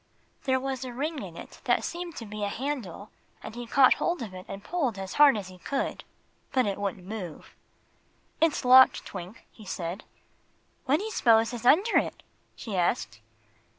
There 0.45 0.59
was 0.59 0.83
a 0.83 0.91
ring 0.91 1.21
in 1.21 1.37
it 1.37 1.61
that 1.65 1.83
seemed 1.83 2.15
to 2.15 2.25
be 2.25 2.43
a 2.43 2.47
handle, 2.49 3.11
and 3.43 3.53
he 3.53 3.67
caught 3.67 3.93
hold 4.01 4.23
of 4.23 4.33
it 4.33 4.45
and 4.47 4.63
pulled 4.63 4.97
as 4.97 5.13
hard 5.21 5.37
as 5.37 5.49
he 5.49 5.59
could. 5.59 6.03
But 6.51 6.65
it 6.65 6.79
wouldn't 6.79 7.05
move. 7.05 7.53
"It's 8.41 8.65
locked, 8.65 9.05
Twink," 9.05 9.45
he 9.51 9.63
said. 9.63 10.03
"What 10.85 10.97
do 10.97 11.03
you'spose 11.03 11.53
is 11.53 11.67
under 11.67 11.99
it?" 11.99 12.23
she 12.55 12.75
asked. 12.75 13.21